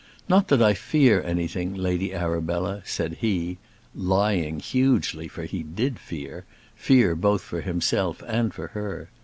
[0.27, 3.59] "Not that I fear anything, Lady Arabella," said he,
[3.93, 6.43] lying hugely, for he did fear;
[6.75, 9.11] fear both for himself and for her.